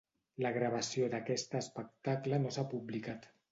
[0.45, 3.33] La gravació d'aquest espectacle no s'ha publicat.